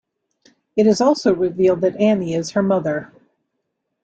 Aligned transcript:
It 0.75 0.87
is 0.87 0.99
also 0.99 1.35
revealed 1.35 1.81
that 1.81 1.95
Annie 1.97 2.33
is 2.33 2.49
her 2.49 2.63
mother. 2.63 3.11